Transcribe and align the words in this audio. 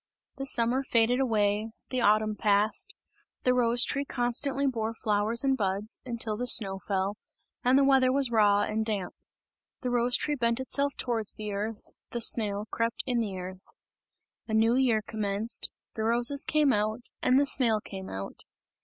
The 0.37 0.47
summer 0.47 0.81
faded 0.83 1.19
away, 1.19 1.69
the 1.91 2.01
autumn 2.01 2.35
passed, 2.35 2.95
the 3.43 3.53
rose 3.53 3.83
tree 3.85 4.03
constantly 4.03 4.65
bore 4.65 4.95
flowers 4.95 5.43
and 5.43 5.55
buds, 5.55 5.99
until 6.03 6.35
the 6.35 6.47
snow 6.47 6.79
fell, 6.79 7.17
and 7.63 7.77
the 7.77 7.83
weather 7.83 8.11
was 8.11 8.31
raw 8.31 8.63
and 8.63 8.83
damp. 8.83 9.13
The 9.81 9.91
rose 9.91 10.17
tree 10.17 10.33
bent 10.33 10.59
itself 10.59 10.95
towards 10.97 11.35
the 11.35 11.51
earth, 11.53 11.83
the 12.09 12.19
snail 12.21 12.65
crept 12.71 13.03
in 13.05 13.19
the 13.21 13.37
earth. 13.37 13.75
A 14.47 14.55
new 14.55 14.73
year 14.73 15.03
commenced; 15.03 15.69
the 15.93 16.03
roses 16.03 16.45
came 16.45 16.73
out, 16.73 17.01
and 17.21 17.39
the 17.39 17.45
snail 17.45 17.79
came 17.79 18.09
out. 18.09 18.39